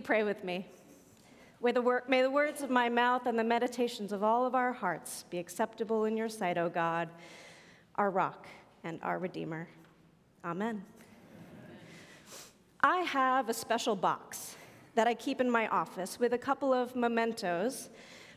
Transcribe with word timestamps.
pray 0.00 0.22
with 0.22 0.44
me? 0.44 0.66
May 1.62 1.72
the, 1.72 1.82
wor- 1.82 2.04
may 2.06 2.22
the 2.22 2.30
words 2.30 2.62
of 2.62 2.70
my 2.70 2.88
mouth 2.88 3.26
and 3.26 3.38
the 3.38 3.44
meditations 3.44 4.12
of 4.12 4.22
all 4.22 4.46
of 4.46 4.54
our 4.54 4.72
hearts 4.72 5.24
be 5.28 5.38
acceptable 5.38 6.04
in 6.04 6.16
your 6.16 6.28
sight, 6.28 6.56
O 6.56 6.68
God, 6.68 7.08
our 7.96 8.10
rock 8.10 8.46
and 8.84 9.00
our 9.02 9.18
Redeemer. 9.18 9.68
Amen. 10.44 10.84
I 12.80 12.98
have 12.98 13.48
a 13.48 13.54
special 13.54 13.96
box 13.96 14.54
that 14.94 15.08
I 15.08 15.14
keep 15.14 15.40
in 15.40 15.50
my 15.50 15.66
office 15.68 16.20
with 16.20 16.32
a 16.32 16.38
couple 16.38 16.72
of 16.72 16.94
mementos. 16.94 17.90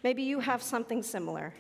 Maybe 0.04 0.24
you 0.24 0.40
have 0.40 0.64
something 0.64 1.04
similar. 1.04 1.54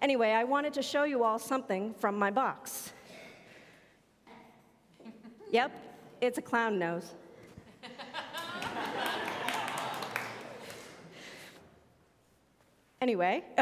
Anyway, 0.00 0.30
I 0.30 0.42
wanted 0.42 0.72
to 0.74 0.82
show 0.82 1.04
you 1.04 1.22
all 1.22 1.38
something 1.38 1.94
from 1.94 2.18
my 2.18 2.32
box. 2.32 2.92
Yep, 5.52 5.70
it's 6.20 6.38
a 6.38 6.42
clown 6.42 6.80
nose. 6.80 7.14
Anyway, 13.02 13.42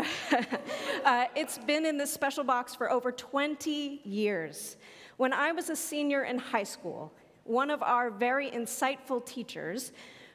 uh, 1.07 1.25
it's 1.35 1.57
been 1.57 1.87
in 1.87 1.97
this 1.97 2.13
special 2.13 2.45
box 2.45 2.75
for 2.75 2.91
over 2.91 3.11
20 3.11 4.03
years. 4.05 4.77
When 5.17 5.33
I 5.33 5.51
was 5.53 5.71
a 5.71 5.77
senior 5.77 6.25
in 6.25 6.37
high 6.37 6.65
school, 6.65 7.11
one 7.45 7.71
of 7.71 7.83
our 7.83 8.11
very 8.11 8.51
insightful 8.51 9.25
teachers 9.25 9.93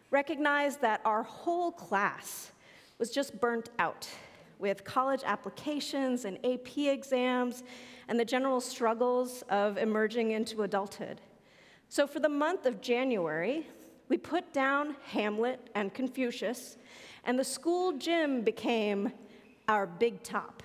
recognized 0.09 0.81
that 0.81 1.02
our 1.06 1.22
whole 1.22 1.72
class 1.72 2.52
was 2.97 3.12
just 3.12 3.39
burnt 3.39 3.70
out 3.78 4.09
with 4.58 4.84
college 4.84 5.22
applications 5.23 6.25
and 6.25 6.44
AP 6.44 6.75
exams 6.75 7.62
and 8.08 8.19
the 8.19 8.25
general 8.25 8.59
struggles 8.59 9.44
of 9.50 9.78
emerging 9.78 10.31
into 10.31 10.64
adulthood. 10.64 11.22
So, 11.90 12.08
for 12.08 12.19
the 12.19 12.30
month 12.30 12.66
of 12.66 12.81
January, 12.81 13.67
we 14.09 14.17
put 14.17 14.52
down 14.52 14.95
Hamlet 15.03 15.59
and 15.75 15.94
Confucius 15.94 16.78
and 17.26 17.38
the 17.38 17.44
school 17.44 17.94
gym 17.98 18.42
became 18.42 19.12
our 19.68 19.88
big 19.88 20.22
top. 20.22 20.62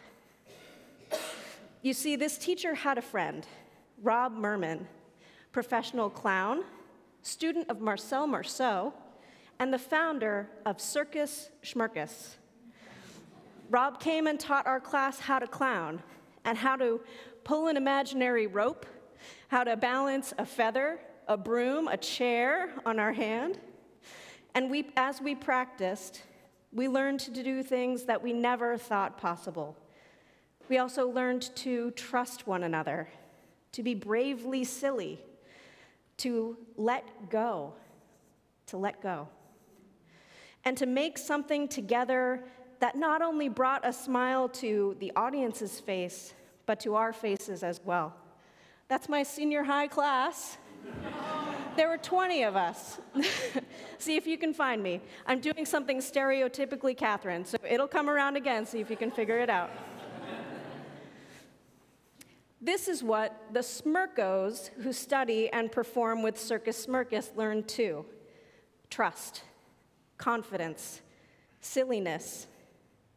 You 1.83 1.95
see, 1.95 2.17
this 2.17 2.37
teacher 2.37 2.75
had 2.75 2.99
a 2.99 3.03
friend, 3.03 3.47
Rob 4.03 4.37
Mermin, 4.37 4.87
professional 5.53 6.11
clown, 6.11 6.63
student 7.23 7.71
of 7.71 7.81
Marcel 7.81 8.27
Marceau, 8.27 8.93
and 9.59 9.73
the 9.73 9.79
founder 9.79 10.49
of 10.67 10.81
Circus 10.81 11.51
Smirkus. 11.63 12.37
Rob 13.71 14.01
came 14.01 14.27
and 14.27 14.39
taught 14.39 14.67
our 14.67 14.81
class 14.81 15.21
how 15.21 15.39
to 15.39 15.47
clown 15.47 16.03
and 16.45 16.59
how 16.59 16.77
to 16.77 17.01
pull 17.45 17.69
an 17.69 17.77
imaginary 17.77 18.47
rope, 18.47 18.85
how 19.49 19.65
to 19.65 19.77
balance 19.77 20.35
a 20.39 20.45
feather, 20.45 21.01
a 21.29 21.37
broom, 21.37 21.89
a 21.89 21.97
chair 21.97 22.71
on 22.85 22.99
our 22.99 23.13
hand. 23.13 23.59
And 24.55 24.71
we, 24.71 24.91
as 24.97 25.21
we 25.21 25.35
practiced, 25.35 26.23
we 26.73 26.89
learned 26.89 27.21
to 27.21 27.31
do 27.31 27.63
things 27.63 28.05
that 28.05 28.23
we 28.23 28.33
never 28.33 28.77
thought 28.77 29.19
possible. 29.19 29.77
We 30.69 30.79
also 30.79 31.09
learned 31.09 31.55
to 31.57 31.91
trust 31.93 32.47
one 32.47 32.63
another, 32.63 33.09
to 33.73 33.83
be 33.83 33.95
bravely 33.95 34.63
silly, 34.65 35.21
to 36.19 36.57
let 36.77 37.31
go, 37.31 37.75
to 38.67 38.77
let 38.77 39.03
go, 39.03 39.29
and 40.65 40.77
to 40.77 40.87
make 40.87 41.19
something 41.19 41.67
together 41.67 42.45
that 42.79 42.97
not 42.97 43.21
only 43.21 43.49
brought 43.49 43.87
a 43.87 43.93
smile 43.93 44.49
to 44.49 44.97
the 45.01 45.13
audience's 45.17 45.81
face, 45.81 46.35
but 46.67 46.79
to 46.81 46.95
our 46.95 47.13
faces 47.13 47.63
as 47.63 47.81
well. 47.85 48.15
That's 48.89 49.09
my 49.09 49.23
senior 49.23 49.65
high 49.65 49.89
class. 49.89 50.57
There 51.77 51.89
were 51.89 51.99
20 51.99 52.45
of 52.45 52.57
us. 52.57 52.99
see 54.01 54.17
if 54.17 54.27
you 54.27 54.39
can 54.39 54.53
find 54.53 54.83
me. 54.83 55.01
I'm 55.27 55.41
doing 55.41 55.65
something 55.65 55.99
stereotypically 55.99 56.97
Catherine, 56.97 57.45
so 57.45 57.59
it'll 57.69 57.89
come 57.89 58.09
around 58.09 58.37
again, 58.37 58.67
see 58.67 58.81
if 58.81 58.91
you 58.91 58.97
can 58.97 59.11
figure 59.11 59.39
it 59.39 59.51
out. 59.51 59.71
This 62.63 62.89
is 62.89 63.03
what 63.03 63.41
the 63.53 63.61
Smirkos 63.61 64.69
who 64.83 64.93
study 64.93 65.49
and 65.51 65.73
perform 65.73 66.23
with 66.23 66.39
Circus 66.39 66.87
Smirkus 66.87 67.35
learn 67.35 67.63
too 67.65 68.05
trust, 68.91 69.45
confidence, 70.19 71.01
silliness. 71.61 72.49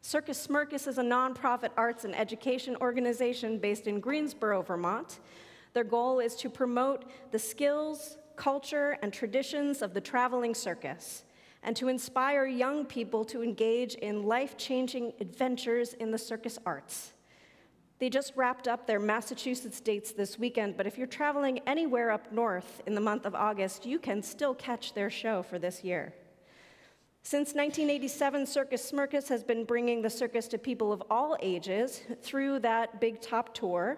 Circus 0.00 0.46
Smirkus 0.46 0.86
is 0.86 0.98
a 0.98 1.02
nonprofit 1.02 1.70
arts 1.76 2.04
and 2.04 2.16
education 2.16 2.76
organization 2.80 3.58
based 3.58 3.86
in 3.86 4.00
Greensboro, 4.00 4.62
Vermont. 4.62 5.18
Their 5.72 5.84
goal 5.84 6.20
is 6.20 6.36
to 6.36 6.48
promote 6.48 7.04
the 7.32 7.38
skills, 7.38 8.16
culture, 8.36 8.98
and 9.02 9.12
traditions 9.12 9.82
of 9.82 9.94
the 9.94 10.00
traveling 10.00 10.54
circus, 10.54 11.24
and 11.62 11.74
to 11.76 11.88
inspire 11.88 12.46
young 12.46 12.84
people 12.84 13.24
to 13.24 13.42
engage 13.42 13.94
in 13.94 14.22
life 14.22 14.56
changing 14.56 15.12
adventures 15.20 15.94
in 15.94 16.10
the 16.10 16.18
circus 16.18 16.58
arts. 16.66 17.12
They 17.98 18.10
just 18.10 18.34
wrapped 18.36 18.68
up 18.68 18.86
their 18.86 18.98
Massachusetts 18.98 19.80
dates 19.80 20.12
this 20.12 20.38
weekend, 20.38 20.76
but 20.76 20.86
if 20.86 20.98
you're 20.98 21.06
traveling 21.06 21.60
anywhere 21.66 22.10
up 22.10 22.32
north 22.32 22.82
in 22.86 22.94
the 22.94 23.00
month 23.00 23.24
of 23.24 23.34
August, 23.34 23.86
you 23.86 23.98
can 23.98 24.22
still 24.22 24.54
catch 24.54 24.94
their 24.94 25.10
show 25.10 25.42
for 25.42 25.58
this 25.58 25.84
year. 25.84 26.12
Since 27.22 27.54
1987, 27.54 28.44
Circus 28.44 28.92
Smirkus 28.92 29.28
has 29.28 29.42
been 29.42 29.64
bringing 29.64 30.02
the 30.02 30.10
circus 30.10 30.46
to 30.48 30.58
people 30.58 30.92
of 30.92 31.02
all 31.08 31.38
ages 31.40 32.02
through 32.20 32.58
that 32.58 33.00
Big 33.00 33.22
Top 33.22 33.54
tour, 33.54 33.96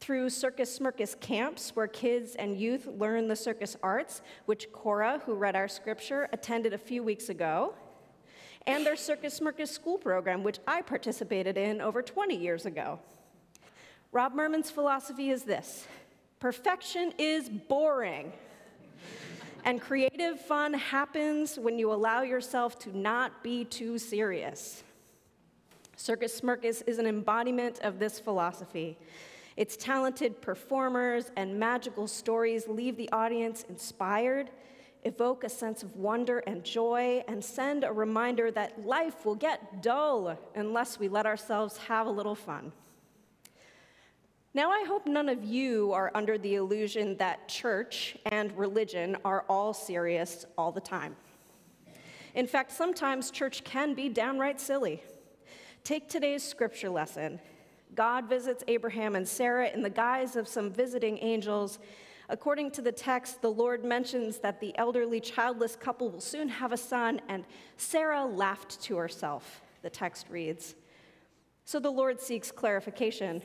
through 0.00 0.30
Circus 0.30 0.78
Smirkus 0.78 1.18
camps, 1.20 1.74
where 1.74 1.86
kids 1.86 2.34
and 2.36 2.56
youth 2.58 2.86
learn 2.86 3.28
the 3.28 3.36
circus 3.36 3.76
arts, 3.82 4.22
which 4.46 4.70
Cora, 4.72 5.20
who 5.26 5.34
read 5.34 5.56
our 5.56 5.68
scripture, 5.68 6.28
attended 6.32 6.72
a 6.72 6.78
few 6.78 7.02
weeks 7.02 7.28
ago, 7.28 7.74
and 8.66 8.84
their 8.84 8.96
Circus 8.96 9.40
Smirkus 9.40 9.68
school 9.68 9.98
program, 9.98 10.42
which 10.42 10.58
I 10.66 10.82
participated 10.82 11.56
in 11.56 11.80
over 11.80 12.02
20 12.02 12.36
years 12.36 12.66
ago. 12.66 13.00
Rob 14.12 14.34
Mermin's 14.34 14.70
philosophy 14.70 15.30
is 15.30 15.42
this 15.42 15.86
perfection 16.40 17.12
is 17.18 17.48
boring. 17.48 18.32
and 19.64 19.80
creative 19.80 20.40
fun 20.40 20.72
happens 20.72 21.58
when 21.58 21.78
you 21.78 21.92
allow 21.92 22.22
yourself 22.22 22.78
to 22.78 22.96
not 22.96 23.42
be 23.42 23.64
too 23.64 23.98
serious. 23.98 24.84
Circus 25.96 26.40
Smirkus 26.40 26.82
is 26.86 26.98
an 26.98 27.06
embodiment 27.06 27.80
of 27.80 27.98
this 27.98 28.20
philosophy. 28.20 28.96
Its 29.58 29.76
talented 29.76 30.40
performers 30.40 31.32
and 31.36 31.58
magical 31.58 32.06
stories 32.06 32.68
leave 32.68 32.96
the 32.96 33.10
audience 33.10 33.64
inspired, 33.68 34.50
evoke 35.02 35.42
a 35.42 35.48
sense 35.48 35.82
of 35.82 35.96
wonder 35.96 36.38
and 36.46 36.62
joy, 36.62 37.24
and 37.26 37.44
send 37.44 37.82
a 37.82 37.92
reminder 37.92 38.52
that 38.52 38.86
life 38.86 39.26
will 39.26 39.34
get 39.34 39.82
dull 39.82 40.38
unless 40.54 41.00
we 41.00 41.08
let 41.08 41.26
ourselves 41.26 41.76
have 41.76 42.06
a 42.06 42.10
little 42.10 42.36
fun. 42.36 42.70
Now, 44.54 44.70
I 44.70 44.84
hope 44.86 45.08
none 45.08 45.28
of 45.28 45.42
you 45.42 45.90
are 45.92 46.12
under 46.14 46.38
the 46.38 46.54
illusion 46.54 47.16
that 47.16 47.48
church 47.48 48.16
and 48.26 48.56
religion 48.56 49.16
are 49.24 49.44
all 49.48 49.74
serious 49.74 50.46
all 50.56 50.70
the 50.70 50.80
time. 50.80 51.16
In 52.36 52.46
fact, 52.46 52.70
sometimes 52.70 53.32
church 53.32 53.64
can 53.64 53.94
be 53.94 54.08
downright 54.08 54.60
silly. 54.60 55.02
Take 55.82 56.08
today's 56.08 56.44
scripture 56.44 56.90
lesson. 56.90 57.40
God 57.94 58.28
visits 58.28 58.62
Abraham 58.68 59.16
and 59.16 59.26
Sarah 59.26 59.68
in 59.68 59.82
the 59.82 59.90
guise 59.90 60.36
of 60.36 60.46
some 60.46 60.70
visiting 60.70 61.18
angels. 61.18 61.78
According 62.28 62.72
to 62.72 62.82
the 62.82 62.92
text, 62.92 63.40
the 63.40 63.50
Lord 63.50 63.84
mentions 63.84 64.38
that 64.38 64.60
the 64.60 64.76
elderly 64.76 65.20
childless 65.20 65.76
couple 65.76 66.10
will 66.10 66.20
soon 66.20 66.48
have 66.48 66.72
a 66.72 66.76
son, 66.76 67.20
and 67.28 67.44
Sarah 67.76 68.24
laughed 68.24 68.82
to 68.82 68.96
herself, 68.96 69.62
the 69.82 69.90
text 69.90 70.26
reads. 70.28 70.74
So 71.64 71.80
the 71.80 71.90
Lord 71.90 72.20
seeks 72.20 72.50
clarification. 72.50 73.42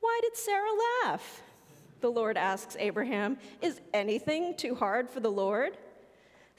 Why 0.00 0.20
did 0.22 0.36
Sarah 0.36 0.70
laugh? 1.04 1.42
The 2.00 2.10
Lord 2.10 2.36
asks 2.36 2.76
Abraham, 2.78 3.38
Is 3.60 3.80
anything 3.92 4.56
too 4.56 4.74
hard 4.74 5.10
for 5.10 5.20
the 5.20 5.30
Lord? 5.30 5.76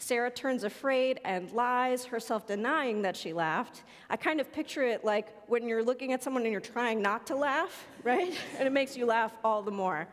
Sarah 0.01 0.31
turns 0.31 0.63
afraid 0.63 1.19
and 1.25 1.51
lies, 1.51 2.05
herself 2.05 2.47
denying 2.47 3.01
that 3.01 3.17
she 3.17 3.33
laughed. 3.33 3.83
I 4.09 4.15
kind 4.15 4.39
of 4.39 4.51
picture 4.51 4.81
it 4.81 5.03
like 5.03 5.27
when 5.47 5.67
you're 5.67 5.83
looking 5.83 6.13
at 6.13 6.23
someone 6.23 6.43
and 6.43 6.51
you're 6.53 6.61
trying 6.61 7.01
not 7.01 7.27
to 7.27 7.35
laugh, 7.35 7.85
right? 8.03 8.33
and 8.57 8.65
it 8.65 8.71
makes 8.71 8.95
you 8.95 9.05
laugh 9.05 9.33
all 9.43 9.61
the 9.61 9.71
more. 9.71 10.07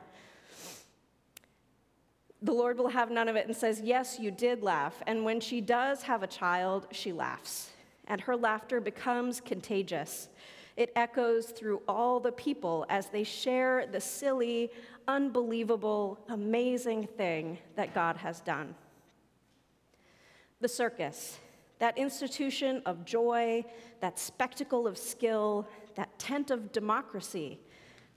The 2.43 2.53
Lord 2.53 2.79
will 2.79 2.89
have 2.89 3.13
none 3.13 3.29
of 3.29 3.37
it 3.37 3.47
and 3.47 3.57
says, 3.57 3.81
Yes, 3.81 4.19
you 4.19 4.33
did 4.33 4.63
laugh. 4.63 5.01
And 5.07 5.25
when 5.25 5.41
she 5.41 5.61
does 5.61 6.03
have 6.03 6.25
a 6.25 6.27
child, 6.27 6.89
she 6.91 7.13
laughs. 7.13 7.71
And 8.09 8.21
her 8.21 8.37
laughter 8.37 8.81
becomes 8.81 9.41
contagious. 9.41 10.29
It 10.77 10.93
echoes 10.97 11.47
through 11.47 11.81
all 11.87 12.19
the 12.19 12.33
people 12.33 12.87
as 12.89 13.07
they 13.07 13.23
share 13.23 13.87
the 13.87 14.01
silly, 14.01 14.71
unbelievable, 15.07 16.19
amazing 16.29 17.07
thing 17.07 17.59
that 17.77 17.95
God 17.95 18.17
has 18.17 18.41
done 18.41 18.75
the 20.61 20.69
circus, 20.69 21.39
that 21.79 21.99
institution 21.99 22.83
of 22.87 23.05
joy, 23.05 23.65
that 24.01 24.19
spectacle 24.19 24.87
of 24.87 24.97
skill, 24.97 25.69
that 25.95 26.19
tent 26.19 26.51
of 26.51 26.73
democracy, 26.73 27.61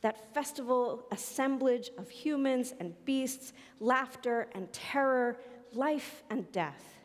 that 0.01 0.33
festival 0.33 1.05
assemblage 1.11 1.91
of 1.97 2.09
humans 2.09 2.73
and 2.79 2.93
beasts, 3.05 3.53
laughter 3.79 4.47
and 4.53 4.71
terror, 4.71 5.37
life 5.73 6.23
and 6.29 6.49
death, 6.51 6.99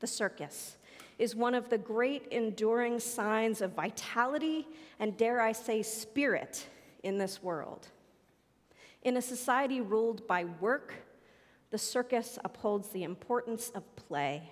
the 0.00 0.06
circus, 0.06 0.76
is 1.18 1.36
one 1.36 1.54
of 1.54 1.68
the 1.68 1.78
great 1.78 2.26
enduring 2.28 2.98
signs 2.98 3.60
of 3.60 3.72
vitality 3.72 4.66
and, 4.98 5.16
dare 5.16 5.40
I 5.40 5.52
say, 5.52 5.82
spirit 5.82 6.66
in 7.02 7.18
this 7.18 7.42
world. 7.42 7.88
In 9.02 9.16
a 9.16 9.22
society 9.22 9.80
ruled 9.80 10.26
by 10.26 10.44
work, 10.60 10.94
the 11.70 11.78
circus 11.78 12.38
upholds 12.44 12.88
the 12.88 13.04
importance 13.04 13.70
of 13.70 13.96
play. 13.96 14.50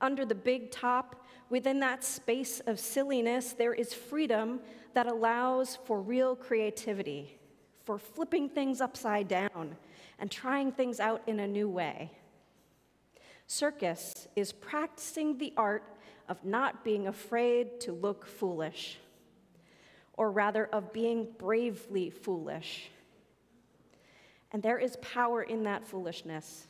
Under 0.00 0.24
the 0.24 0.34
big 0.34 0.70
top, 0.70 1.24
within 1.48 1.80
that 1.80 2.04
space 2.04 2.60
of 2.66 2.78
silliness, 2.78 3.52
there 3.52 3.72
is 3.72 3.94
freedom 3.94 4.60
that 4.94 5.06
allows 5.06 5.78
for 5.84 6.00
real 6.00 6.34
creativity, 6.34 7.38
for 7.84 7.98
flipping 7.98 8.48
things 8.48 8.80
upside 8.80 9.28
down 9.28 9.76
and 10.18 10.30
trying 10.30 10.72
things 10.72 11.00
out 11.00 11.22
in 11.26 11.40
a 11.40 11.46
new 11.46 11.68
way. 11.68 12.10
Circus 13.46 14.28
is 14.36 14.52
practicing 14.52 15.38
the 15.38 15.52
art 15.56 15.84
of 16.28 16.44
not 16.44 16.84
being 16.84 17.06
afraid 17.06 17.80
to 17.80 17.92
look 17.92 18.26
foolish, 18.26 18.98
or 20.14 20.30
rather, 20.30 20.66
of 20.66 20.92
being 20.92 21.28
bravely 21.38 22.10
foolish. 22.10 22.90
And 24.52 24.62
there 24.62 24.78
is 24.78 24.96
power 25.02 25.42
in 25.42 25.64
that 25.64 25.84
foolishness. 25.84 26.68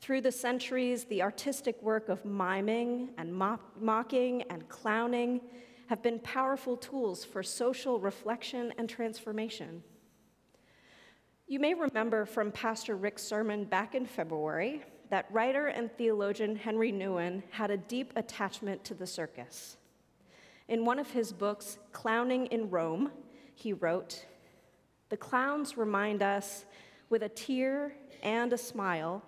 Through 0.00 0.20
the 0.20 0.32
centuries, 0.32 1.04
the 1.04 1.22
artistic 1.22 1.82
work 1.82 2.08
of 2.08 2.24
miming 2.24 3.10
and 3.16 3.32
mocking 3.32 4.42
and 4.50 4.68
clowning 4.68 5.40
have 5.86 6.02
been 6.02 6.18
powerful 6.20 6.76
tools 6.76 7.24
for 7.24 7.42
social 7.42 7.98
reflection 7.98 8.72
and 8.76 8.88
transformation. 8.88 9.82
You 11.46 11.60
may 11.60 11.74
remember 11.74 12.26
from 12.26 12.52
Pastor 12.52 12.94
Rick's 12.94 13.22
sermon 13.22 13.64
back 13.64 13.94
in 13.94 14.04
February 14.04 14.82
that 15.10 15.26
writer 15.32 15.68
and 15.68 15.90
theologian 15.96 16.56
Henri 16.56 16.92
Nouwen 16.92 17.42
had 17.50 17.70
a 17.70 17.78
deep 17.78 18.12
attachment 18.16 18.84
to 18.84 18.94
the 18.94 19.06
circus. 19.06 19.78
In 20.68 20.84
one 20.84 20.98
of 20.98 21.10
his 21.10 21.32
books, 21.32 21.78
Clowning 21.92 22.46
in 22.46 22.68
Rome, 22.68 23.10
he 23.54 23.72
wrote, 23.72 24.26
The 25.08 25.16
clowns 25.16 25.76
remind 25.76 26.22
us 26.22 26.64
with 27.08 27.22
a 27.22 27.28
tear 27.28 27.94
and 28.22 28.52
a 28.52 28.58
smile 28.58 29.22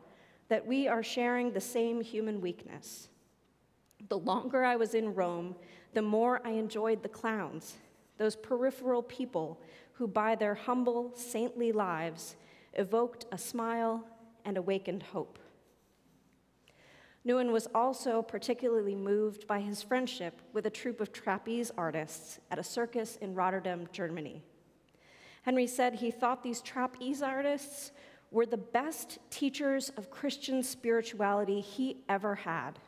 that 0.48 0.66
we 0.66 0.88
are 0.88 1.02
sharing 1.02 1.52
the 1.52 1.60
same 1.60 2.00
human 2.00 2.40
weakness. 2.40 3.08
The 4.08 4.18
longer 4.18 4.64
I 4.64 4.76
was 4.76 4.94
in 4.94 5.14
Rome, 5.14 5.54
the 5.94 6.02
more 6.02 6.40
I 6.44 6.50
enjoyed 6.50 7.02
the 7.02 7.08
clowns, 7.08 7.76
those 8.18 8.36
peripheral 8.36 9.02
people 9.02 9.60
who, 9.92 10.06
by 10.06 10.34
their 10.34 10.54
humble, 10.54 11.12
saintly 11.14 11.72
lives, 11.72 12.36
evoked 12.74 13.26
a 13.32 13.38
smile 13.38 14.04
and 14.44 14.56
awakened 14.56 15.02
hope. 15.02 15.38
Nouwen 17.26 17.52
was 17.52 17.68
also 17.74 18.22
particularly 18.22 18.94
moved 18.94 19.46
by 19.46 19.60
his 19.60 19.82
friendship 19.82 20.40
with 20.52 20.66
a 20.66 20.70
troupe 20.70 21.00
of 21.00 21.12
trapeze 21.12 21.70
artists 21.76 22.40
at 22.50 22.58
a 22.58 22.64
circus 22.64 23.16
in 23.16 23.34
Rotterdam, 23.34 23.86
Germany. 23.92 24.42
Henri 25.44 25.66
said 25.66 25.94
he 25.94 26.10
thought 26.10 26.42
these 26.42 26.60
trapeze 26.60 27.22
artists 27.22 27.92
were 28.30 28.46
the 28.46 28.56
best 28.56 29.18
teachers 29.30 29.90
of 29.96 30.10
Christian 30.10 30.62
spirituality 30.62 31.60
he 31.60 32.04
ever 32.08 32.34
had. 32.34 32.78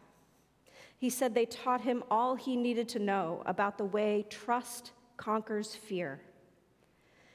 He 0.98 1.10
said 1.10 1.34
they 1.34 1.46
taught 1.46 1.80
him 1.80 2.04
all 2.10 2.36
he 2.36 2.54
needed 2.54 2.88
to 2.90 2.98
know 2.98 3.42
about 3.46 3.76
the 3.76 3.84
way 3.84 4.24
trust 4.28 4.92
conquers 5.16 5.74
fear. 5.74 6.20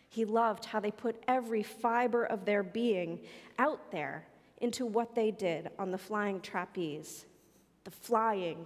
He 0.10 0.24
loved 0.24 0.66
how 0.66 0.80
they 0.80 0.92
put 0.92 1.22
every 1.28 1.64
fiber 1.64 2.24
of 2.24 2.46
their 2.46 2.64
being 2.64 3.20
out 3.60 3.92
there 3.92 4.26
into 4.60 4.86
what 4.86 5.16
they 5.16 5.32
did 5.32 5.70
on 5.78 5.92
the 5.92 5.98
flying 5.98 6.42
trapeze 6.42 7.26
the 7.84 7.92
flying, 7.92 8.66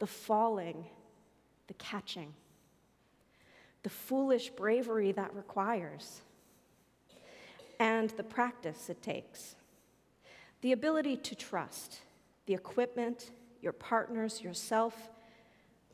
the 0.00 0.06
falling, 0.06 0.84
the 1.66 1.74
catching, 1.74 2.34
the 3.84 3.90
foolish 3.90 4.50
bravery 4.50 5.12
that 5.12 5.32
requires, 5.36 6.22
and 7.78 8.10
the 8.10 8.24
practice 8.24 8.88
it 8.88 9.00
takes. 9.02 9.54
The 10.62 10.72
ability 10.72 11.18
to 11.18 11.34
trust, 11.34 12.00
the 12.46 12.54
equipment, 12.54 13.30
your 13.60 13.74
partners, 13.74 14.42
yourself. 14.42 15.10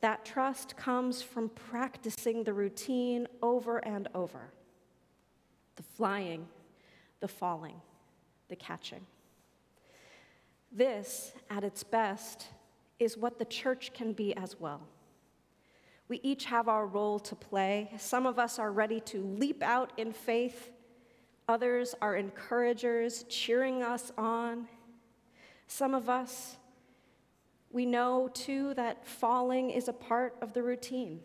That 0.01 0.25
trust 0.25 0.77
comes 0.77 1.21
from 1.21 1.51
practicing 1.51 2.45
the 2.45 2.55
routine 2.55 3.27
over 3.43 3.79
and 3.79 4.09
over 4.15 4.53
the 5.77 5.83
flying, 5.83 6.47
the 7.21 7.29
falling, 7.29 7.81
the 8.49 8.57
catching. 8.57 9.05
This, 10.71 11.33
at 11.49 11.65
its 11.65 11.83
best, 11.83 12.47
is 12.99 13.17
what 13.17 13.39
the 13.39 13.45
church 13.45 13.93
can 13.93 14.13
be 14.13 14.37
as 14.37 14.61
well. 14.61 14.83
We 16.11 16.21
each 16.23 16.45
have 16.45 16.69
our 16.69 16.87
role 16.87 17.19
to 17.21 17.35
play. 17.35 17.91
Some 17.97 18.27
of 18.27 18.39
us 18.39 18.59
are 18.59 18.71
ready 18.71 19.01
to 19.07 19.25
leap 19.25 19.63
out 19.63 19.95
in 19.97 20.13
faith, 20.13 20.71
others 21.49 21.95
are 22.03 22.17
encouragers, 22.17 23.25
cheering 23.31 23.83
us 23.83 24.13
on. 24.19 24.69
Some 25.67 25.95
of 25.95 26.11
us, 26.11 26.59
we 27.71 27.87
know 27.87 28.29
too 28.35 28.75
that 28.75 29.07
falling 29.07 29.71
is 29.71 29.89
a 29.89 29.95
part 29.95 30.35
of 30.43 30.53
the 30.53 30.63
routine. 30.63 31.21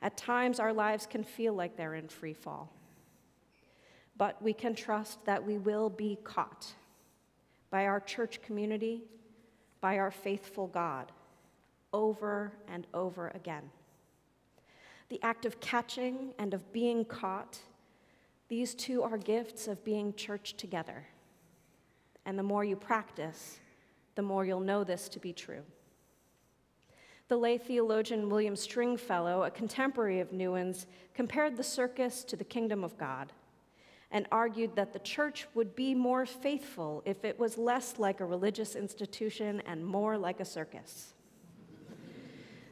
At 0.00 0.16
times, 0.16 0.60
our 0.60 0.72
lives 0.72 1.06
can 1.06 1.24
feel 1.24 1.54
like 1.54 1.76
they're 1.76 1.96
in 1.96 2.08
free 2.08 2.34
fall 2.34 2.72
but 4.20 4.40
we 4.42 4.52
can 4.52 4.74
trust 4.74 5.24
that 5.24 5.42
we 5.42 5.56
will 5.56 5.88
be 5.88 6.18
caught 6.24 6.66
by 7.70 7.86
our 7.86 8.00
church 8.00 8.42
community, 8.42 9.02
by 9.80 9.96
our 9.96 10.10
faithful 10.10 10.66
God, 10.66 11.10
over 11.92 12.52
and 12.68 12.86
over 12.94 13.28
again. 13.34 13.70
The 15.08 15.22
act 15.22 15.44
of 15.44 15.60
catching 15.60 16.34
and 16.38 16.54
of 16.54 16.72
being 16.72 17.04
caught, 17.04 17.58
these 18.48 18.74
two 18.74 19.02
are 19.02 19.18
gifts 19.18 19.66
of 19.66 19.84
being 19.84 20.14
church 20.14 20.56
together. 20.56 21.06
And 22.24 22.38
the 22.38 22.42
more 22.42 22.64
you 22.64 22.76
practice, 22.76 23.58
the 24.14 24.22
more 24.22 24.44
you'll 24.44 24.60
know 24.60 24.84
this 24.84 25.08
to 25.10 25.18
be 25.18 25.32
true. 25.32 25.62
The 27.28 27.36
lay 27.36 27.58
theologian 27.58 28.28
William 28.28 28.56
Stringfellow, 28.56 29.44
a 29.44 29.50
contemporary 29.50 30.20
of 30.20 30.32
Nouwen's, 30.32 30.86
compared 31.14 31.56
the 31.56 31.62
circus 31.62 32.24
to 32.24 32.36
the 32.36 32.44
kingdom 32.44 32.82
of 32.82 32.98
God 32.98 33.32
and 34.10 34.26
argued 34.32 34.74
that 34.74 34.92
the 34.92 34.98
church 34.98 35.46
would 35.54 35.76
be 35.76 35.94
more 35.94 36.26
faithful 36.26 37.02
if 37.04 37.24
it 37.24 37.38
was 37.38 37.56
less 37.56 37.98
like 37.98 38.20
a 38.20 38.24
religious 38.24 38.74
institution 38.74 39.62
and 39.66 39.84
more 39.84 40.18
like 40.18 40.40
a 40.40 40.44
circus. 40.44 41.14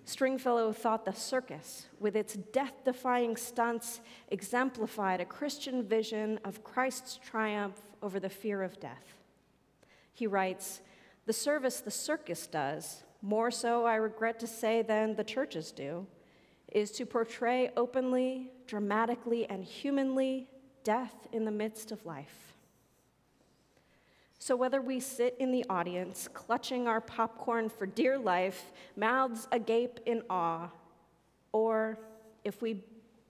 Stringfellow 0.09 0.73
thought 0.73 1.05
the 1.05 1.13
circus, 1.13 1.87
with 2.01 2.17
its 2.17 2.33
death 2.33 2.73
defying 2.83 3.37
stunts, 3.37 4.01
exemplified 4.31 5.21
a 5.21 5.27
Christian 5.27 5.83
vision 5.83 6.41
of 6.47 6.65
Christ's 6.65 7.19
triumph 7.19 7.79
over 8.03 8.19
the 8.19 8.31
fear 8.31 8.63
of 8.63 8.81
death. 8.81 9.19
He 10.15 10.27
writes 10.27 10.81
The 11.27 11.35
service 11.35 11.81
the 11.81 11.91
circus 11.91 12.47
does, 12.47 13.03
more 13.21 13.51
so, 13.51 13.85
I 13.85 13.97
regret 13.97 14.41
to 14.41 14.47
say, 14.47 14.81
than 14.81 15.15
the 15.15 15.25
churches 15.25 15.73
do, 15.73 16.07
is 16.73 16.91
to 16.93 17.05
portray 17.05 17.71
openly, 17.77 18.51
dramatically, 18.67 19.45
and 19.51 19.63
humanly 19.63 20.49
death 20.85 21.29
in 21.33 21.45
the 21.45 21.51
midst 21.51 21.93
of 21.93 22.07
life. 22.07 22.55
So, 24.39 24.55
whether 24.55 24.81
we 24.81 25.01
sit 25.01 25.37
in 25.41 25.51
the 25.51 25.65
audience, 25.69 26.29
clutching 26.33 26.87
our 26.87 27.01
popcorn 27.01 27.69
for 27.69 27.87
dear 27.87 28.17
life, 28.19 28.73
mouths 28.97 29.49
agape 29.51 30.01
in 30.07 30.23
awe, 30.31 30.69
or 31.53 31.99
if 32.45 32.63
we 32.63 32.85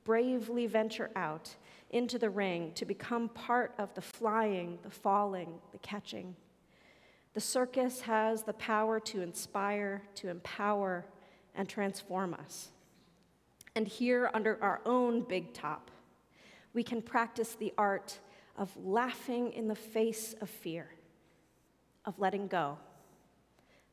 bravely 0.04 0.66
venture 0.66 1.10
out 1.16 1.54
into 1.90 2.18
the 2.18 2.28
ring 2.28 2.72
to 2.74 2.84
become 2.84 3.28
part 3.30 3.74
of 3.78 3.94
the 3.94 4.02
flying, 4.02 4.78
the 4.82 4.90
falling, 4.90 5.54
the 5.72 5.78
catching, 5.78 6.36
the 7.34 7.40
circus 7.40 8.00
has 8.02 8.42
the 8.42 8.52
power 8.54 8.98
to 9.00 9.22
inspire, 9.22 10.02
to 10.16 10.28
empower, 10.28 11.06
and 11.54 11.68
transform 11.68 12.34
us. 12.34 12.68
And 13.74 13.86
here, 13.86 14.30
under 14.34 14.58
our 14.62 14.80
own 14.84 15.22
big 15.22 15.54
top, 15.54 15.90
we 16.74 16.82
can 16.82 17.00
practice 17.00 17.54
the 17.54 17.72
art 17.78 18.18
of 18.56 18.76
laughing 18.76 19.52
in 19.52 19.68
the 19.68 19.74
face 19.74 20.34
of 20.40 20.50
fear, 20.50 20.88
of 22.08 22.18
letting 22.18 22.48
go, 22.48 22.78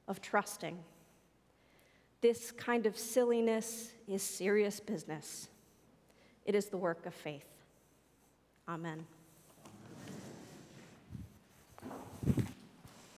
of 0.08 0.22
trusting. 0.22 0.80
This 2.22 2.50
kind 2.50 2.86
of 2.86 2.98
silliness 2.98 3.92
is 4.08 4.24
serious 4.24 4.80
business. 4.80 5.50
It 6.46 6.56
is 6.56 6.68
the 6.68 6.78
work 6.78 7.06
of 7.06 7.14
faith. 7.14 7.46
Amen. 8.70 9.06